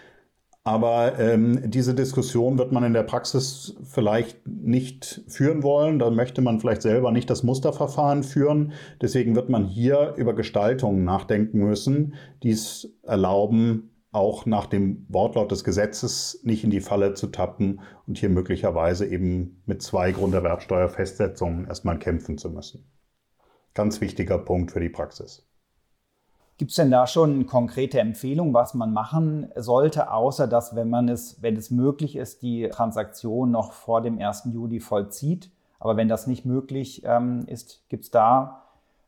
Aber 0.63 1.17
ähm, 1.17 1.71
diese 1.71 1.95
Diskussion 1.95 2.59
wird 2.59 2.71
man 2.71 2.83
in 2.83 2.93
der 2.93 3.01
Praxis 3.01 3.75
vielleicht 3.83 4.47
nicht 4.47 5.23
führen 5.27 5.63
wollen. 5.63 5.97
Da 5.97 6.11
möchte 6.11 6.41
man 6.41 6.59
vielleicht 6.59 6.83
selber 6.83 7.11
nicht 7.11 7.31
das 7.31 7.41
Musterverfahren 7.41 8.21
führen. 8.21 8.73
Deswegen 9.01 9.35
wird 9.35 9.49
man 9.49 9.65
hier 9.65 10.13
über 10.17 10.35
Gestaltungen 10.35 11.03
nachdenken 11.03 11.59
müssen, 11.59 12.13
die 12.43 12.51
es 12.51 12.95
erlauben, 13.01 13.89
auch 14.11 14.45
nach 14.45 14.67
dem 14.67 15.05
Wortlaut 15.09 15.51
des 15.51 15.63
Gesetzes 15.63 16.41
nicht 16.43 16.63
in 16.63 16.69
die 16.69 16.81
Falle 16.81 17.15
zu 17.15 17.27
tappen 17.27 17.81
und 18.05 18.19
hier 18.19 18.29
möglicherweise 18.29 19.07
eben 19.07 19.63
mit 19.65 19.81
zwei 19.81 20.11
Grunderwerbsteuerfestsetzungen 20.11 21.65
erstmal 21.65 21.97
kämpfen 21.97 22.37
zu 22.37 22.51
müssen. 22.51 22.91
Ganz 23.73 24.01
wichtiger 24.01 24.37
Punkt 24.37 24.71
für 24.71 24.81
die 24.81 24.89
Praxis. 24.89 25.47
Gibt 26.61 26.69
es 26.69 26.75
denn 26.75 26.91
da 26.91 27.07
schon 27.07 27.47
konkrete 27.47 27.99
Empfehlungen, 27.99 28.53
was 28.53 28.75
man 28.75 28.93
machen 28.93 29.51
sollte, 29.55 30.11
außer 30.11 30.45
dass, 30.45 30.75
wenn 30.75 30.91
man 30.91 31.09
es, 31.09 31.41
wenn 31.41 31.55
es 31.55 31.71
möglich 31.71 32.15
ist, 32.15 32.43
die 32.43 32.69
Transaktion 32.69 33.49
noch 33.49 33.71
vor 33.71 33.99
dem 33.99 34.19
1. 34.19 34.49
Juli 34.53 34.79
vollzieht? 34.79 35.49
Aber 35.79 35.97
wenn 35.97 36.07
das 36.07 36.27
nicht 36.27 36.45
möglich 36.45 37.01
ähm, 37.03 37.45
ist, 37.47 37.83
gibt 37.89 38.03
es 38.03 38.11
da 38.11 38.61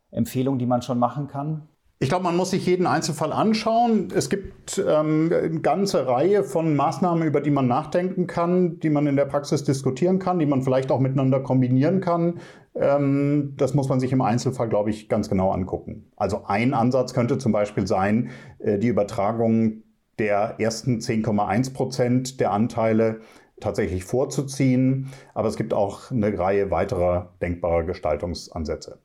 Empfehlungen, 0.10 0.58
die 0.58 0.66
man 0.66 0.82
schon 0.82 0.98
machen 0.98 1.28
kann? 1.28 1.68
Ich 2.04 2.10
glaube, 2.10 2.26
man 2.26 2.36
muss 2.36 2.52
sich 2.52 2.66
jeden 2.66 2.86
Einzelfall 2.86 3.32
anschauen. 3.32 4.10
Es 4.14 4.30
gibt 4.30 4.78
ähm, 4.78 5.32
eine 5.32 5.62
ganze 5.62 6.06
Reihe 6.06 6.44
von 6.44 6.76
Maßnahmen, 6.76 7.26
über 7.26 7.40
die 7.40 7.50
man 7.50 7.70
nachdenken 7.70 8.28
kann, 8.28 8.78
die 8.82 8.90
man 8.90 9.08
in 9.08 9.16
der 9.16 9.24
Praxis 9.24 9.64
diskutieren 9.64 10.20
kann, 10.20 10.38
die 10.38 10.46
man 10.46 10.64
vielleicht 10.64 10.92
auch 10.92 11.00
miteinander 11.00 11.40
kombinieren 11.40 12.02
kann. 12.02 12.42
Ähm, 12.76 13.54
das 13.56 13.74
muss 13.74 13.88
man 13.88 14.02
sich 14.02 14.12
im 14.12 14.20
Einzelfall, 14.20 14.68
glaube 14.68 14.90
ich, 14.90 15.08
ganz 15.08 15.30
genau 15.30 15.52
angucken. 15.52 16.12
Also 16.18 16.44
ein 16.46 16.74
Ansatz 16.74 17.14
könnte 17.14 17.38
zum 17.38 17.54
Beispiel 17.54 17.88
sein, 17.88 18.32
äh, 18.60 18.80
die 18.80 18.90
Übertragung 18.90 19.84
der 20.20 20.56
ersten 20.58 21.00
10,1 21.00 21.74
Prozent 21.74 22.42
der 22.42 22.52
Anteile 22.52 23.22
tatsächlich 23.62 24.04
vorzuziehen. 24.04 25.08
Aber 25.34 25.48
es 25.48 25.56
gibt 25.56 25.74
auch 25.74 26.12
eine 26.12 26.38
Reihe 26.38 26.70
weiterer 26.70 27.34
denkbarer 27.42 27.86
Gestaltungsansätze. 27.86 29.00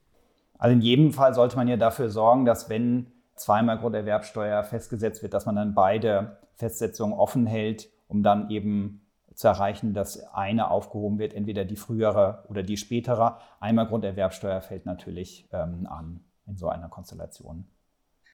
Also 0.59 0.75
in 0.75 0.83
jedem 0.83 1.13
Fall 1.13 1.35
sollte 1.35 1.57
man 1.57 1.69
ja 1.69 1.77
dafür 1.77 2.11
sorgen, 2.11 2.45
dass 2.45 2.69
wenn 2.69 3.07
zweimal 3.37 3.79
Grunderwerbsteuer 3.79 4.65
festgesetzt 4.65 5.23
wird, 5.23 5.33
dass 5.33 5.47
man 5.47 5.57
dann 5.57 5.75
beide 5.75 6.39
Festsetzungen 6.57 7.15
offen 7.15 7.47
hält, 7.47 7.89
um 8.09 8.23
dann 8.23 8.51
eben 8.51 9.07
zu 9.35 9.47
erreichen, 9.47 9.95
dass 9.95 10.19
eine 10.35 10.69
aufgehoben 10.71 11.21
wird, 11.21 11.33
entweder 11.33 11.65
die 11.65 11.77
frühere 11.77 12.45
oder 12.49 12.65
die 12.65 12.77
spätere. 12.77 13.39
Einmal 13.61 13.87
Grunderwerbsteuer 13.87 14.61
fällt 14.61 14.85
natürlich 14.85 15.49
ähm, 15.53 15.87
an 15.89 16.25
in 16.47 16.57
so 16.57 16.69
einer 16.69 16.89
Konstellation. 16.89 17.67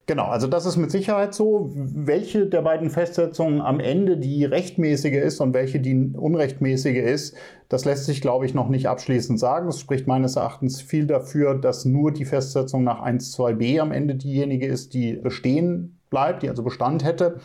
Genau, 0.06 0.26
also 0.26 0.46
das 0.46 0.66
ist 0.66 0.76
mit 0.76 0.90
Sicherheit 0.90 1.34
so. 1.34 1.70
Welche 1.75 2.46
der 2.46 2.61
beiden 2.61 2.90
Festsetzungen 2.90 3.62
am 3.62 3.80
Ende 3.80 4.18
die 4.18 4.44
rechtmäßige 4.44 5.14
ist 5.14 5.40
und 5.40 5.54
welche 5.54 5.80
die 5.80 6.12
unrechtmäßige 6.14 6.99
ist, 6.99 7.37
das 7.70 7.87
lässt 7.87 8.04
sich, 8.04 8.20
glaube 8.20 8.44
ich, 8.44 8.52
noch 8.52 8.68
nicht 8.68 8.87
abschließend 8.87 9.40
sagen. 9.40 9.68
Es 9.68 9.80
spricht 9.80 10.06
meines 10.06 10.37
Erachtens 10.37 10.82
viel 10.82 11.06
dafür, 11.06 11.54
dass 11.54 11.87
nur 11.87 12.12
die 12.12 12.26
Festsetzung 12.26 12.84
nach 12.84 13.02
1.2b 13.02 13.80
am 13.80 13.92
Ende 13.92 14.14
diejenige 14.14 14.66
ist, 14.66 14.92
die 14.92 15.14
bestehen 15.14 15.99
bleibt, 16.11 16.42
die 16.42 16.50
also 16.50 16.62
Bestand 16.62 17.02
hätte. 17.02 17.40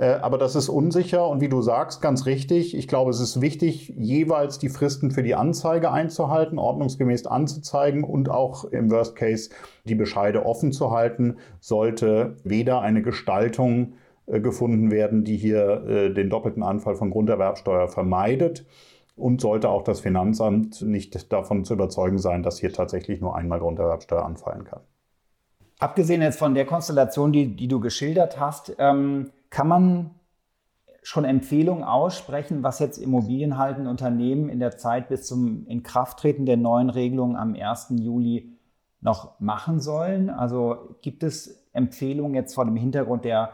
Äh, 0.00 0.14
aber 0.22 0.38
das 0.38 0.56
ist 0.56 0.70
unsicher 0.70 1.28
und 1.28 1.42
wie 1.42 1.50
du 1.50 1.60
sagst, 1.60 2.00
ganz 2.00 2.24
richtig. 2.24 2.74
Ich 2.74 2.88
glaube, 2.88 3.10
es 3.10 3.20
ist 3.20 3.42
wichtig, 3.42 3.92
jeweils 3.98 4.58
die 4.58 4.70
Fristen 4.70 5.10
für 5.10 5.22
die 5.22 5.34
Anzeige 5.34 5.92
einzuhalten, 5.92 6.58
ordnungsgemäß 6.58 7.26
anzuzeigen 7.26 8.02
und 8.02 8.30
auch 8.30 8.64
im 8.64 8.90
Worst 8.90 9.14
Case 9.14 9.50
die 9.84 9.94
Bescheide 9.94 10.46
offen 10.46 10.72
zu 10.72 10.90
halten, 10.90 11.36
sollte 11.60 12.36
weder 12.44 12.80
eine 12.80 13.02
Gestaltung 13.02 13.92
äh, 14.26 14.40
gefunden 14.40 14.90
werden, 14.90 15.24
die 15.24 15.36
hier 15.36 15.84
äh, 15.86 16.14
den 16.14 16.30
doppelten 16.30 16.62
Anfall 16.62 16.94
von 16.94 17.10
Grunderwerbsteuer 17.10 17.88
vermeidet. 17.88 18.64
Und 19.16 19.42
sollte 19.42 19.68
auch 19.68 19.82
das 19.82 20.00
Finanzamt 20.00 20.80
nicht 20.80 21.30
davon 21.30 21.66
zu 21.66 21.74
überzeugen 21.74 22.16
sein, 22.16 22.42
dass 22.42 22.58
hier 22.58 22.72
tatsächlich 22.72 23.20
nur 23.20 23.36
einmal 23.36 23.58
Grunderwerbsteuer 23.58 24.24
anfallen 24.24 24.64
kann. 24.64 24.80
Abgesehen 25.78 26.22
jetzt 26.22 26.38
von 26.38 26.54
der 26.54 26.64
Konstellation, 26.64 27.30
die, 27.30 27.54
die 27.54 27.68
du 27.68 27.80
geschildert 27.80 28.40
hast, 28.40 28.74
ähm 28.78 29.30
kann 29.50 29.68
man 29.68 30.10
schon 31.02 31.24
Empfehlungen 31.24 31.84
aussprechen, 31.84 32.62
was 32.62 32.78
jetzt 32.78 32.98
immobilienhaltende 32.98 33.90
Unternehmen 33.90 34.48
in 34.48 34.60
der 34.60 34.76
Zeit 34.76 35.08
bis 35.08 35.26
zum 35.26 35.66
Inkrafttreten 35.66 36.46
der 36.46 36.56
neuen 36.56 36.90
Regelung 36.90 37.36
am 37.36 37.54
1. 37.54 37.94
Juli 37.96 38.56
noch 39.00 39.40
machen 39.40 39.80
sollen? 39.80 40.30
Also 40.30 40.96
gibt 41.02 41.22
es 41.22 41.66
Empfehlungen 41.72 42.34
jetzt 42.34 42.54
vor 42.54 42.64
dem 42.64 42.76
Hintergrund 42.76 43.24
der, 43.24 43.52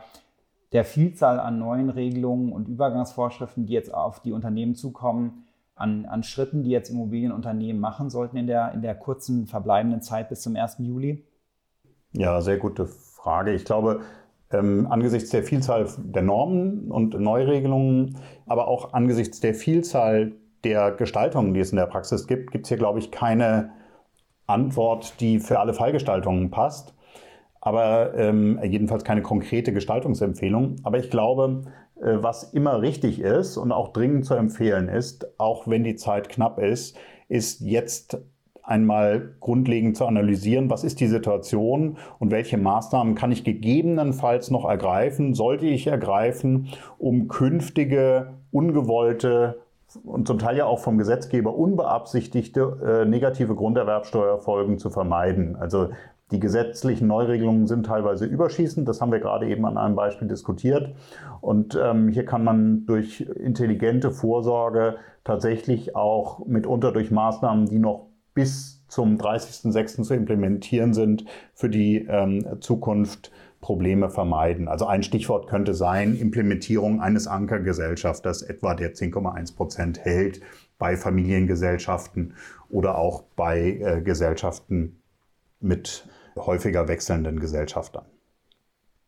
der 0.73 0.85
Vielzahl 0.85 1.39
an 1.39 1.59
neuen 1.59 1.91
Regelungen 1.91 2.53
und 2.53 2.69
Übergangsvorschriften, 2.69 3.67
die 3.67 3.73
jetzt 3.73 3.95
auf 3.95 4.21
die 4.21 4.33
Unternehmen 4.33 4.75
zukommen, 4.75 5.45
an, 5.77 6.07
an 6.07 6.23
Schritten, 6.23 6.65
die 6.65 6.71
jetzt 6.71 6.91
Immobilienunternehmen 6.91 7.81
machen 7.81 8.11
sollten 8.11 8.39
in 8.39 8.47
der, 8.47 8.73
in 8.73 8.83
der 8.83 8.95
kurzen 8.95 9.47
verbleibenden 9.47 10.01
Zeit 10.01 10.31
bis 10.31 10.41
zum 10.41 10.57
1. 10.57 10.77
Juli? 10.79 11.25
Ja, 12.13 12.41
sehr 12.41 12.57
gute 12.57 12.87
Frage. 12.87 13.53
Ich 13.53 13.67
glaube, 13.67 14.01
ähm, 14.53 14.87
angesichts 14.91 15.31
der 15.31 15.43
Vielzahl 15.43 15.87
der 15.99 16.23
Normen 16.23 16.91
und 16.91 17.19
Neuregelungen, 17.19 18.19
aber 18.47 18.69
auch 18.69 18.93
angesichts 18.93 19.41
der 19.41 19.55
Vielzahl 19.55 20.33
der 20.65 20.93
Gestaltungen, 20.93 21.55
die 21.55 21.61
es 21.61 21.71
in 21.71 21.77
der 21.77 21.87
Praxis 21.87 22.27
gibt, 22.27 22.51
gibt 22.51 22.65
es 22.67 22.69
hier, 22.69 22.79
glaube 22.79 22.99
ich, 22.99 23.11
keine 23.11 23.71
Antwort, 24.47 25.21
die 25.21 25.39
für 25.41 25.61
alle 25.61 25.75
Fallgestaltungen 25.75 26.51
passt. 26.51 26.95
aber 27.61 28.15
ähm, 28.15 28.61
jedenfalls 28.63 29.03
keine 29.03 29.23
konkrete 29.23 29.73
Gestaltungsempfehlung. 29.73 30.77
Aber 30.85 30.99
ich 30.99 31.11
glaube, 31.11 31.63
äh, 31.97 32.19
was 32.21 32.53
immer 32.53 32.81
richtig 32.81 33.21
ist 33.21 33.57
und 33.57 33.73
auch 33.73 33.93
dringend 33.93 34.25
zu 34.25 34.35
empfehlen 34.35 34.89
ist, 34.89 35.27
auch 35.41 35.67
wenn 35.67 35.83
die 35.83 35.97
Zeit 35.97 36.29
knapp 36.29 36.61
ist, 36.61 36.97
ist 37.29 37.61
jetzt 37.61 38.19
einmal 38.67 39.37
grundlegend 39.41 39.97
zu 39.97 40.07
analysieren, 40.07 40.69
was 40.69 40.85
ist 40.85 41.01
die 41.01 41.07
Situation 41.07 41.97
und 42.19 42.31
welche 42.31 42.59
Maßnahmen 42.59 43.15
kann 43.15 43.33
ich 43.33 43.45
gegebenenfalls 43.45 44.51
noch 44.51 44.69
ergreifen, 44.69 45.35
sollte 45.35 45.67
ich 45.67 45.87
ergreifen, 45.87 46.69
um 46.99 47.29
künftige 47.29 48.35
ungewollte 48.51 49.61
und 50.05 50.27
zum 50.27 50.39
Teil 50.39 50.57
ja 50.57 50.67
auch 50.67 50.81
vom 50.81 50.99
Gesetzgeber 50.99 51.55
unbeabsichtigte 51.55 53.05
äh, 53.05 53.09
negative 53.09 53.55
Grunderwerbsteuerfolgen 53.55 54.79
zu 54.79 54.91
vermeiden. 54.91 55.57
Also 55.57 55.91
die 56.33 56.41
gesetzlichen 56.41 57.07
Neuregelungen 57.07 57.69
sind 57.69 57.87
teilweise 57.87 58.27
überschießend, 58.27 58.89
das 58.89 59.01
haben 59.01 59.13
wir 59.13 59.21
gerade 59.21 59.49
eben 59.49 59.65
an 59.65 59.79
einem 59.79 59.95
Beispiel 59.95 60.27
diskutiert. 60.27 60.93
Und 61.41 61.79
ähm, 61.81 62.09
hier 62.09 62.25
kann 62.25 62.43
man 62.43 62.85
durch 62.85 63.21
intelligente 63.21 64.11
Vorsorge 64.11 64.97
tatsächlich 65.23 65.95
auch 65.95 66.45
mitunter 66.47 66.91
durch 66.91 67.13
Maßnahmen, 67.13 67.67
die 67.67 67.79
noch 67.79 68.09
bis 68.37 68.85
zum 68.87 69.17
30.06. 69.17 70.05
zu 70.05 70.15
implementieren 70.15 70.95
sind, 70.95 71.25
für 71.55 71.69
die 71.69 72.07
ähm, 72.09 72.61
Zukunft 72.61 73.33
Probleme 73.61 74.11
vermeiden. 74.11 74.69
Also 74.69 74.87
ein 74.87 75.03
Stichwort 75.03 75.49
könnte 75.49 75.75
sein 75.75 76.15
Implementierung 76.15 77.01
eines 77.01 77.27
Ankergesellschafters, 77.27 78.43
etwa 78.43 78.75
der 78.75 78.95
10,1 78.95 79.57
Prozent 79.57 79.99
hält 79.99 80.41
bei 80.79 80.97
Familiengesellschaften 80.97 82.35
oder 82.69 82.99
auch 82.99 83.23
bei 83.35 83.81
äh, 83.81 84.03
Gesellschaften 84.03 85.03
mit 85.59 86.07
häufiger 86.37 86.87
wechselnden 86.87 87.41
Gesellschaftern. 87.41 88.05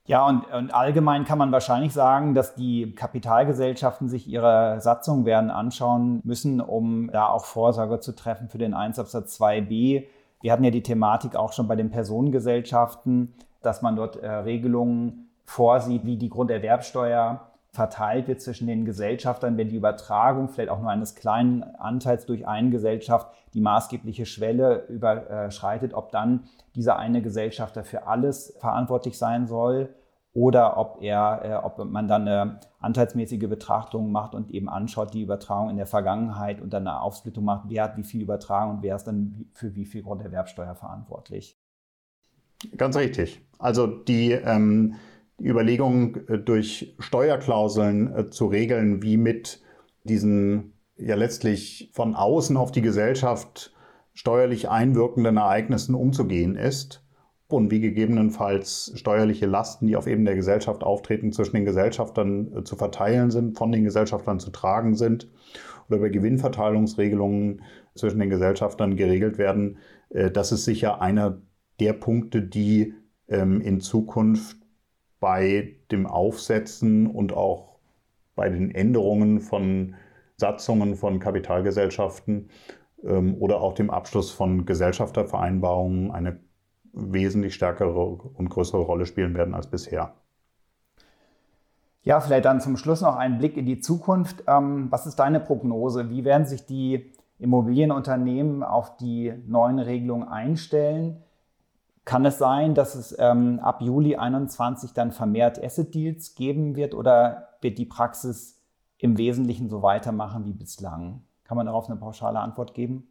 Ja, 0.09 0.27
und, 0.27 0.51
und, 0.51 0.73
allgemein 0.73 1.27
kann 1.27 1.37
man 1.37 1.53
wahrscheinlich 1.53 1.93
sagen, 1.93 2.35
dass 2.35 2.55
die 2.55 2.95
Kapitalgesellschaften 2.95 4.09
sich 4.09 4.27
ihre 4.27 4.81
Satzung 4.81 5.27
werden 5.27 5.51
anschauen 5.51 6.23
müssen, 6.25 6.63
um 6.63 7.11
da 7.13 7.29
auch 7.29 7.45
Vorsorge 7.45 8.01
zu 8.01 8.17
treffen 8.17 8.49
für 8.49 8.57
den 8.57 8.73
Einsatz 8.73 9.15
2b. 9.15 10.07
Wir 10.41 10.53
hatten 10.53 10.65
ja 10.65 10.71
die 10.71 10.83
Thematik 10.83 11.37
auch 11.37 11.53
schon 11.53 11.69
bei 11.69 11.77
den 11.77 11.91
Personengesellschaften, 11.91 13.35
dass 13.61 13.83
man 13.83 13.97
dort 13.97 14.17
äh, 14.17 14.31
Regelungen 14.31 15.29
vorsieht, 15.45 16.07
wie 16.07 16.17
die 16.17 16.31
Grunderwerbsteuer 16.31 17.43
verteilt 17.73 18.29
wird 18.29 18.41
zwischen 18.41 18.67
den 18.67 18.87
Gesellschaftern, 18.87 19.59
wenn 19.59 19.69
die 19.69 19.77
Übertragung 19.77 20.49
vielleicht 20.49 20.71
auch 20.71 20.81
nur 20.81 20.91
eines 20.91 21.17
kleinen 21.17 21.63
Anteils 21.63 22.25
durch 22.25 22.49
eine 22.49 22.71
Gesellschaft 22.71 23.29
die 23.53 23.61
maßgebliche 23.61 24.25
Schwelle 24.25 24.87
überschreitet, 24.89 25.93
ob 25.93 26.13
dann 26.13 26.45
dieser 26.75 26.99
eine 26.99 27.21
Gesellschafter 27.21 27.85
für 27.85 28.07
alles 28.07 28.57
verantwortlich 28.59 29.19
sein 29.19 29.47
soll 29.47 29.91
oder 30.39 30.77
ob 30.77 31.03
er, 31.03 31.41
äh, 31.43 31.55
ob 31.67 31.85
man 31.85 32.07
dann 32.07 32.29
eine 32.29 32.61
anteilsmäßige 32.79 33.49
Betrachtung 33.49 34.13
macht 34.13 34.37
und 34.37 34.53
eben 34.53 34.69
anschaut, 34.69 35.13
die 35.13 35.23
Übertragung 35.23 35.69
in 35.69 35.77
der 35.77 35.87
Vergangenheit 35.87 36.61
und 36.61 36.73
dann 36.73 36.87
eine 36.87 37.01
Aufsplittung 37.01 37.45
macht, 37.45 37.65
wer 37.69 37.83
hat 37.83 37.97
wie 37.97 38.05
viel 38.05 38.23
übertragen 38.23 38.71
und 38.71 38.83
wer 38.83 38.95
ist 38.95 39.05
dann 39.05 39.47
für 39.53 39.75
wie 39.75 39.85
viel 39.85 40.05
Grunderwerbsteuer 40.05 40.77
verantwortlich. 40.77 41.59
Ganz 42.77 42.97
richtig. 42.97 43.41
Also 43.59 43.89
die, 43.89 44.31
ähm, 44.31 44.95
Überlegung, 45.41 46.17
äh, 46.29 46.39
durch 46.39 46.95
Steuerklauseln 47.01 48.15
äh, 48.15 48.31
zu 48.31 48.47
regeln, 48.47 49.03
wie 49.03 49.17
mit 49.17 49.61
diesen 50.05 50.75
ja 50.97 51.17
letztlich 51.17 51.91
von 51.93 52.15
außen 52.15 52.57
auf 52.57 52.71
die 52.71 52.83
Gesellschaft 52.83 53.73
steuerlich 54.15 54.69
einwirkenden 54.69 55.37
Ereignissen 55.37 55.97
umzugehen 55.97 56.55
ist 56.55 57.05
und 57.49 57.71
wie 57.71 57.81
gegebenenfalls 57.81 58.93
steuerliche 58.95 59.47
Lasten, 59.47 59.87
die 59.87 59.97
auf 59.97 60.07
Ebene 60.07 60.27
der 60.27 60.37
Gesellschaft 60.37 60.85
auftreten, 60.85 61.33
zwischen 61.33 61.57
den 61.57 61.65
Gesellschaftern 61.65 62.53
äh, 62.53 62.65
zu 62.65 62.77
verteilen 62.77 63.31
sind, 63.31 63.57
von 63.57 63.73
den 63.73 63.85
Gesellschaftern 63.85 64.39
zu 64.39 64.51
tragen 64.51 64.95
sind 64.95 65.29
oder 65.89 65.99
über 65.99 66.11
Gewinnverteilungsregelungen 66.11 67.63
zwischen 67.95 68.21
den 68.21 68.31
Gesellschaftern 68.31 68.97
geregelt 68.97 69.39
werden. 69.39 69.79
Äh, 70.11 70.31
das 70.31 70.53
ist 70.53 70.65
sicher 70.65 71.01
einer 71.01 71.41
der 71.81 71.95
Punkte, 71.95 72.43
die 72.43 72.95
ähm, 73.29 73.61
in 73.63 73.81
Zukunft 73.81 74.59
bei 75.21 75.77
dem 75.91 76.07
Aufsetzen 76.07 77.07
und 77.07 77.33
auch 77.33 77.79
bei 78.35 78.51
den 78.51 78.71
Änderungen 78.71 79.41
von 79.41 79.95
Satzungen 80.37 80.97
von 80.97 81.19
Kapitalgesellschaften 81.19 82.51
ähm, 83.03 83.35
oder 83.37 83.61
auch 83.61 83.75
dem 83.75 83.91
Abschluss 83.91 84.31
von 84.31 84.67
Gesellschaftervereinbarungen 84.67 86.11
eine 86.11 86.41
wesentlich 86.93 87.55
stärkere 87.55 87.93
und 87.93 88.49
größere 88.49 88.81
Rolle 88.81 89.07
spielen 89.07 89.35
werden 89.35 89.55
als 89.55 89.67
bisher. 89.69 90.15
Ja, 92.03 92.21
vielleicht 92.21 92.45
dann 92.45 92.61
zum 92.61 92.77
Schluss 92.77 93.01
noch 93.01 93.17
ein 93.17 93.39
Blick 93.39 93.57
in 93.57 93.67
die 93.67 93.81
Zukunft. 93.81 94.45
Ähm, 94.47 94.87
was 94.91 95.07
ist 95.07 95.17
deine 95.17 95.41
Prognose? 95.41 96.11
Wie 96.11 96.25
werden 96.25 96.47
sich 96.47 96.65
die 96.65 97.13
Immobilienunternehmen 97.39 98.63
auf 98.63 98.97
die 98.97 99.33
neuen 99.47 99.79
Regelungen 99.79 100.27
einstellen? 100.27 101.23
Kann 102.05 102.25
es 102.25 102.39
sein, 102.39 102.75
dass 102.75 102.95
es 102.95 103.15
ähm, 103.19 103.61
ab 103.61 103.83
Juli 103.83 104.15
2021 104.15 104.95
dann 104.95 105.13
vermehrt 105.13 105.63
Asset 105.63 105.95
Deals 105.95 106.35
geben 106.35 106.77
wird 106.77 106.95
oder 106.95 107.49
wird 107.61 107.77
die 107.77 107.85
Praxis 107.85 108.59
im 108.97 109.19
Wesentlichen 109.19 109.69
so 109.69 109.83
weitermachen 109.83 110.47
wie 110.47 110.55
bislang? 110.55 111.25
Kann 111.45 111.57
man 111.57 111.67
darauf 111.67 111.91
eine 111.91 111.99
pauschale 111.99 112.41
Antwort 112.41 112.73
geben? 112.75 113.09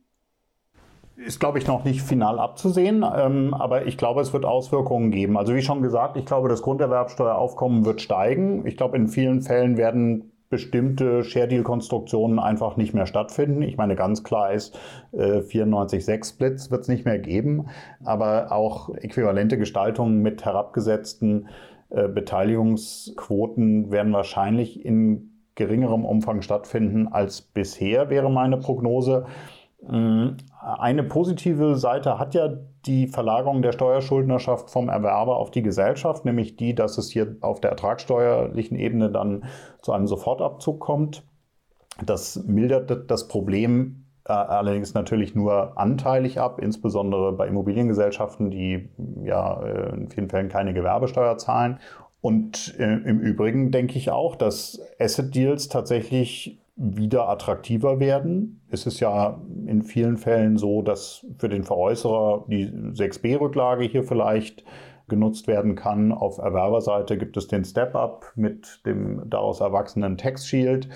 Ist, 1.17 1.39
glaube 1.39 1.57
ich, 1.57 1.65
noch 1.65 1.83
nicht 1.83 2.03
final 2.03 2.37
abzusehen, 2.37 3.03
ähm, 3.03 3.55
aber 3.55 3.87
ich 3.87 3.97
glaube, 3.97 4.21
es 4.21 4.33
wird 4.33 4.45
Auswirkungen 4.45 5.09
geben. 5.09 5.35
Also 5.35 5.55
wie 5.55 5.63
schon 5.63 5.81
gesagt, 5.81 6.15
ich 6.15 6.25
glaube, 6.25 6.47
das 6.47 6.61
Grunderwerbsteueraufkommen 6.61 7.85
wird 7.85 8.01
steigen. 8.01 8.67
Ich 8.67 8.77
glaube, 8.77 8.97
in 8.97 9.07
vielen 9.07 9.41
Fällen 9.41 9.77
werden 9.77 10.31
bestimmte 10.49 11.23
Share-Deal-Konstruktionen 11.23 12.37
einfach 12.37 12.77
nicht 12.77 12.93
mehr 12.93 13.07
stattfinden. 13.07 13.63
Ich 13.63 13.77
meine, 13.77 13.95
ganz 13.95 14.23
klar 14.23 14.53
ist, 14.53 14.79
äh, 15.11 15.41
94-6-Splits 15.41 16.69
wird 16.69 16.81
es 16.81 16.87
nicht 16.87 17.05
mehr 17.05 17.19
geben, 17.19 17.67
aber 18.05 18.51
auch 18.51 18.89
äquivalente 18.95 19.57
Gestaltungen 19.57 20.21
mit 20.21 20.45
herabgesetzten 20.45 21.47
äh, 21.89 22.07
Beteiligungsquoten 22.07 23.91
werden 23.91 24.13
wahrscheinlich 24.13 24.85
in 24.85 25.31
geringerem 25.55 26.05
Umfang 26.05 26.41
stattfinden 26.41 27.07
als 27.07 27.41
bisher, 27.41 28.09
wäre 28.09 28.29
meine 28.29 28.57
Prognose. 28.57 29.25
Mm, 29.81 30.37
eine 30.59 31.03
positive 31.03 31.75
Seite 31.75 32.19
hat 32.19 32.33
ja 32.33 32.49
die 32.85 33.07
Verlagerung 33.07 33.61
der 33.61 33.73
Steuerschuldnerschaft 33.73 34.69
vom 34.69 34.89
Erwerber 34.89 35.37
auf 35.37 35.51
die 35.51 35.61
Gesellschaft, 35.61 36.25
nämlich 36.25 36.55
die, 36.55 36.73
dass 36.73 36.97
es 36.97 37.11
hier 37.11 37.35
auf 37.41 37.61
der 37.61 37.71
ertragssteuerlichen 37.71 38.77
Ebene 38.77 39.11
dann 39.11 39.45
zu 39.81 39.91
einem 39.91 40.07
Sofortabzug 40.07 40.79
kommt. 40.79 41.23
Das 42.03 42.43
mildert 42.45 43.09
das 43.09 43.27
Problem 43.27 44.05
äh, 44.27 44.33
allerdings 44.33 44.93
natürlich 44.93 45.35
nur 45.35 45.77
anteilig 45.77 46.39
ab, 46.39 46.59
insbesondere 46.59 47.31
bei 47.33 47.47
Immobiliengesellschaften, 47.47 48.51
die 48.51 48.89
ja 49.23 49.61
äh, 49.63 49.95
in 49.95 50.09
vielen 50.09 50.29
Fällen 50.29 50.49
keine 50.49 50.73
Gewerbesteuer 50.73 51.37
zahlen. 51.37 51.79
Und 52.19 52.75
äh, 52.77 52.83
im 52.83 53.19
Übrigen 53.19 53.71
denke 53.71 53.97
ich 53.97 54.09
auch, 54.09 54.35
dass 54.35 54.81
Asset 54.99 55.33
Deals 55.33 55.69
tatsächlich 55.69 56.59
wieder 56.77 57.27
attraktiver 57.27 57.99
werden. 57.99 58.61
Es 58.69 58.85
ist 58.85 58.99
ja 58.99 59.41
in 59.65 59.81
vielen 59.81 60.17
Fällen 60.17 60.57
so, 60.57 60.83
dass 60.83 61.25
für 61.39 61.49
den 61.49 61.63
Veräußerer 61.63 62.45
die 62.47 62.67
6b-Rücklage 62.67 63.83
hier 63.83 64.03
vielleicht 64.03 64.63
genutzt 65.07 65.47
werden 65.47 65.75
kann. 65.75 66.11
Auf 66.11 66.37
Erwerberseite 66.37 67.17
gibt 67.17 67.35
es 67.35 67.47
den 67.47 67.65
Step-Up 67.65 68.31
mit 68.35 68.81
dem 68.85 69.27
daraus 69.27 69.59
erwachsenen 69.59 70.17
Tax 70.17 70.45
Shield. 70.47 70.87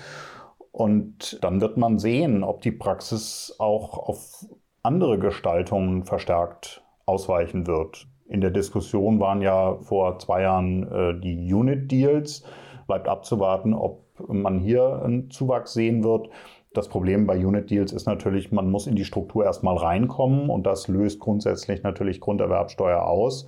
Und 0.70 1.42
dann 1.42 1.60
wird 1.60 1.76
man 1.76 1.98
sehen, 1.98 2.44
ob 2.44 2.62
die 2.62 2.72
Praxis 2.72 3.54
auch 3.58 3.98
auf 3.98 4.46
andere 4.82 5.18
Gestaltungen 5.18 6.04
verstärkt 6.04 6.82
ausweichen 7.06 7.66
wird. 7.66 8.06
In 8.28 8.40
der 8.40 8.50
Diskussion 8.50 9.20
waren 9.20 9.42
ja 9.42 9.76
vor 9.82 10.18
zwei 10.18 10.42
Jahren 10.42 10.90
äh, 10.90 11.20
die 11.20 11.52
Unit-Deals. 11.52 12.44
Bleibt 12.92 13.08
abzuwarten, 13.08 13.72
ob 13.72 14.04
man 14.28 14.58
hier 14.58 15.00
einen 15.02 15.30
Zuwachs 15.30 15.72
sehen 15.72 16.04
wird. 16.04 16.28
Das 16.74 16.88
Problem 16.88 17.26
bei 17.26 17.38
Unit-Deals 17.38 17.90
ist 17.90 18.04
natürlich, 18.04 18.52
man 18.52 18.70
muss 18.70 18.86
in 18.86 18.96
die 18.96 19.06
Struktur 19.06 19.46
erstmal 19.46 19.78
reinkommen 19.78 20.50
und 20.50 20.66
das 20.66 20.88
löst 20.88 21.18
grundsätzlich 21.18 21.82
natürlich 21.82 22.20
Grunderwerbsteuer 22.20 23.02
aus. 23.02 23.46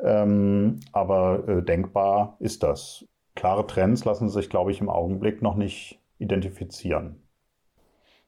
Ähm, 0.00 0.78
aber 0.92 1.48
äh, 1.48 1.62
denkbar 1.64 2.36
ist 2.38 2.62
das. 2.62 3.04
Klare 3.34 3.66
Trends 3.66 4.04
lassen 4.04 4.28
sich, 4.28 4.48
glaube 4.48 4.70
ich, 4.70 4.80
im 4.80 4.88
Augenblick 4.88 5.42
noch 5.42 5.56
nicht 5.56 6.00
identifizieren. 6.18 7.20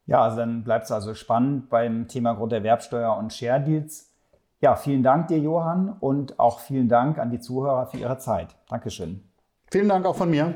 Ja, 0.07 0.23
also 0.23 0.39
dann 0.39 0.65
bleibt 0.65 0.87
es 0.87 0.91
also 0.91 1.15
spannend 1.15 1.69
beim 1.71 2.09
Thema 2.09 2.35
Grunderwerbsteuer 2.35 3.17
und 3.17 3.33
Share 3.33 3.63
Deals. 3.63 4.13
Ja, 4.61 4.75
vielen 4.75 5.05
Dank 5.05 5.29
dir, 5.29 5.39
Johann, 5.39 5.97
und 6.01 6.41
auch 6.41 6.59
vielen 6.59 6.89
Dank 6.89 7.19
an 7.19 7.31
die 7.31 7.39
Zuhörer 7.39 7.87
für 7.87 7.99
ihre 7.99 8.19
Zeit. 8.19 8.57
Dankeschön. 8.69 9.23
Vielen 9.71 9.89
Dank 9.89 10.07
auch 10.07 10.17
von 10.17 10.31
mir. 10.31 10.55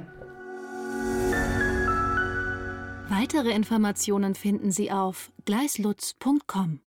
Weitere 3.08 3.50
Informationen 3.50 4.34
finden 4.34 4.70
Sie 4.70 4.92
auf 4.92 5.32
gleislutz.com. 5.44 6.78